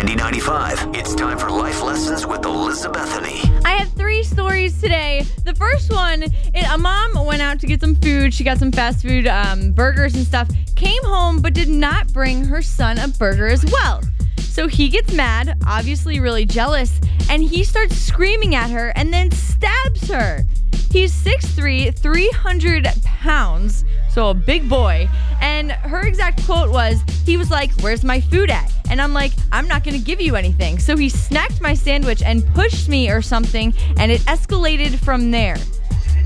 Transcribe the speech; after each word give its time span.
Candy 0.00 0.14
95. 0.14 0.94
It's 0.94 1.14
time 1.14 1.36
for 1.36 1.50
life 1.50 1.82
lessons 1.82 2.26
with 2.26 2.42
Elizabethany. 2.46 3.42
I 3.66 3.72
have 3.72 3.92
three 3.92 4.22
stories 4.22 4.80
today. 4.80 5.26
The 5.44 5.54
first 5.54 5.92
one, 5.92 6.22
it, 6.22 6.72
a 6.72 6.78
mom 6.78 7.26
went 7.26 7.42
out 7.42 7.60
to 7.60 7.66
get 7.66 7.82
some 7.82 7.94
food. 7.96 8.32
She 8.32 8.42
got 8.42 8.56
some 8.56 8.72
fast 8.72 9.02
food, 9.02 9.26
um, 9.26 9.72
burgers 9.72 10.14
and 10.14 10.26
stuff. 10.26 10.48
Came 10.74 11.04
home, 11.04 11.42
but 11.42 11.52
did 11.52 11.68
not 11.68 12.10
bring 12.14 12.46
her 12.46 12.62
son 12.62 12.96
a 12.96 13.08
burger 13.08 13.46
as 13.46 13.62
well. 13.70 14.00
So 14.38 14.68
he 14.68 14.88
gets 14.88 15.12
mad, 15.12 15.58
obviously 15.66 16.18
really 16.18 16.46
jealous, 16.46 16.98
and 17.28 17.42
he 17.42 17.62
starts 17.62 17.94
screaming 17.94 18.54
at 18.54 18.70
her 18.70 18.94
and 18.96 19.12
then 19.12 19.30
stabs 19.30 20.08
her. 20.08 20.46
He's 20.90 21.12
6'3, 21.12 21.94
300 21.94 22.88
pounds, 23.04 23.84
so 24.10 24.30
a 24.30 24.34
big 24.34 24.68
boy. 24.68 25.08
And 25.40 25.72
her 25.72 26.00
exact 26.00 26.44
quote 26.44 26.70
was, 26.70 27.02
he 27.24 27.36
was 27.36 27.50
like, 27.50 27.72
Where's 27.80 28.04
my 28.04 28.20
food 28.20 28.50
at? 28.50 28.72
And 28.90 29.00
I'm 29.00 29.12
like, 29.12 29.32
I'm 29.52 29.68
not 29.68 29.84
gonna 29.84 29.98
give 29.98 30.20
you 30.20 30.36
anything. 30.36 30.78
So 30.78 30.96
he 30.96 31.08
snacked 31.08 31.60
my 31.60 31.74
sandwich 31.74 32.22
and 32.22 32.46
pushed 32.54 32.88
me 32.88 33.10
or 33.10 33.22
something, 33.22 33.72
and 33.98 34.10
it 34.10 34.20
escalated 34.22 34.98
from 34.98 35.30
there. 35.30 35.56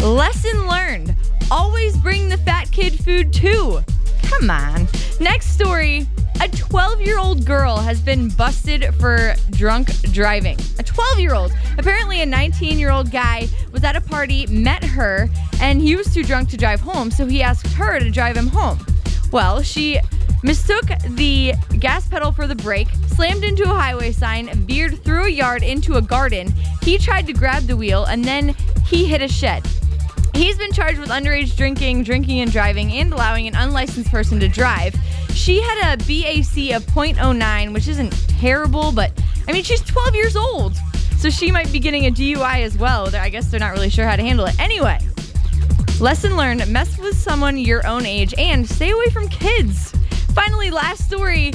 Lesson 0.01 0.67
learned 0.67 1.15
always 1.51 1.97
bring 1.97 2.29
the 2.29 2.39
fat 2.39 2.71
kid 2.73 2.99
food 3.05 3.33
too. 3.33 3.81
Come 4.23 4.51
on. 4.51 4.89
Next 5.21 5.49
story. 5.51 6.07
A 6.41 6.49
12 6.49 7.01
year 7.01 7.19
old 7.19 7.47
girl 7.47 7.77
has 7.77 8.01
been 8.01 8.29
busted 8.29 8.93
for 8.97 9.35
drunk 9.51 9.89
driving. 10.13 10.59
A 10.79 10.83
12 10.83 11.21
year 11.21 11.35
old. 11.35 11.53
Apparently, 11.79 12.23
a 12.23 12.27
19 12.27 12.79
year 12.79 12.91
old 12.91 13.11
guy 13.11 13.49
was 13.73 13.85
at 13.85 13.95
a 13.97 14.01
party, 14.01 14.47
met 14.49 14.83
her, 14.83 15.29
and 15.65 15.81
he 15.81 15.97
was 15.97 16.13
too 16.13 16.23
drunk 16.23 16.51
to 16.51 16.59
drive 16.59 16.79
home, 16.79 17.11
so 17.11 17.25
he 17.25 17.43
asked 17.43 17.73
her 17.73 17.99
to 17.99 18.11
drive 18.11 18.37
him 18.37 18.49
home. 18.49 18.79
Well, 19.33 19.63
she 19.63 19.99
mistook 20.43 20.85
the 21.09 21.55
gas 21.79 22.07
pedal 22.07 22.33
for 22.33 22.47
the 22.47 22.55
brake, 22.55 22.89
slammed 23.07 23.45
into 23.45 23.63
a 23.63 23.75
highway 23.75 24.13
sign, 24.13 24.51
veered 24.67 25.03
through 25.03 25.25
a 25.25 25.31
yard 25.31 25.63
into 25.63 25.95
a 25.95 26.03
garden. 26.03 26.53
He 26.83 26.99
tried 26.99 27.27
to 27.29 27.33
grab 27.33 27.63
the 27.63 27.79
wheel, 27.79 28.05
and 28.05 28.23
then 28.23 28.55
he 28.85 29.07
hit 29.07 29.23
a 29.23 29.29
shed. 29.29 29.67
He's 30.35 30.59
been 30.59 30.71
charged 30.71 30.99
with 30.99 31.09
underage 31.09 31.57
drinking, 31.57 32.03
drinking 32.03 32.41
and 32.41 32.53
driving, 32.53 32.93
and 32.93 33.11
allowing 33.11 33.49
an 33.49 33.57
unlicensed 33.57 34.11
person 34.11 34.39
to 34.41 34.49
drive. 34.49 34.95
She 35.31 35.63
had 35.63 35.95
a 35.95 35.97
BAC 35.97 36.77
of 36.77 36.85
0.09, 36.85 37.73
which 37.73 37.89
isn't 37.89 38.11
terrible, 38.29 38.93
but 38.93 39.19
I 39.49 39.53
mean, 39.53 39.65
she's 39.65 39.81
12 39.81 40.15
years 40.15 40.37
old. 40.37 40.77
So 41.17 41.31
she 41.31 41.51
might 41.51 41.73
be 41.73 41.79
getting 41.79 42.05
a 42.05 42.11
DUI 42.11 42.65
as 42.65 42.77
well. 42.77 43.17
I 43.17 43.31
guess 43.31 43.51
they're 43.51 43.59
not 43.59 43.73
really 43.73 43.89
sure 43.89 44.07
how 44.07 44.17
to 44.17 44.23
handle 44.23 44.45
it. 44.45 44.61
Anyway, 44.61 44.99
lesson 46.01 46.37
learned 46.37 46.67
mess 46.69 46.99
with 46.99 47.17
someone 47.17 47.57
your 47.57 47.87
own 47.87 48.05
age 48.05 48.35
and 48.39 48.69
stay 48.69 48.91
away 48.91 49.09
from 49.11 49.29
kids. 49.29 49.93
Finally, 50.35 50.71
last 50.71 51.07
story 51.07 51.53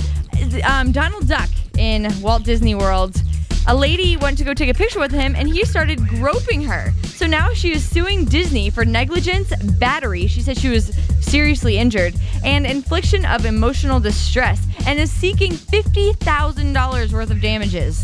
um, 0.68 0.92
Donald 0.92 1.28
Duck 1.28 1.50
in 1.78 2.08
Walt 2.22 2.44
Disney 2.44 2.76
World 2.76 3.22
a 3.68 3.76
lady 3.76 4.18
went 4.18 4.36
to 4.40 4.44
go 4.44 4.56
take 4.56 4.70
a 4.70 4.73
picture 4.73 5.00
with 5.00 5.12
him 5.12 5.36
and 5.36 5.48
he 5.48 5.64
started 5.64 6.08
groping 6.08 6.64
her. 6.64 6.92
So 7.04 7.28
now 7.28 7.54
she 7.54 7.72
is 7.72 7.88
suing 7.88 8.26
Disney 8.26 8.72
for 8.72 8.84
negligence, 8.84 9.56
battery. 9.78 10.26
She 10.26 10.42
said 10.42 10.58
she 10.58 10.70
was 10.70 10.96
seriously 11.22 11.78
injured, 11.78 12.16
and 12.44 12.66
infliction 12.66 13.26
of 13.26 13.46
emotional 13.46 14.00
distress, 14.00 14.66
and 14.88 14.98
is 14.98 15.12
seeking 15.12 15.52
$50,000 15.52 17.14
worth 17.14 17.30
of 17.30 17.42
damages. 17.42 18.03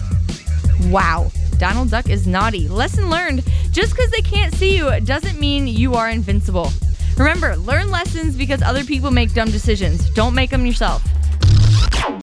Wow. 0.89 1.31
Donald 1.57 1.91
Duck 1.91 2.09
is 2.09 2.27
naughty. 2.27 2.67
Lesson 2.67 3.09
learned 3.09 3.43
just 3.71 3.91
because 3.91 4.11
they 4.11 4.21
can't 4.21 4.53
see 4.53 4.75
you 4.75 4.99
doesn't 5.01 5.39
mean 5.39 5.67
you 5.67 5.93
are 5.93 6.09
invincible. 6.09 6.69
Remember, 7.17 7.55
learn 7.55 7.89
lessons 7.89 8.35
because 8.35 8.61
other 8.61 8.83
people 8.83 9.11
make 9.11 9.33
dumb 9.33 9.49
decisions. 9.49 10.09
Don't 10.11 10.35
make 10.35 10.49
them 10.49 10.65
yourself. 10.65 11.01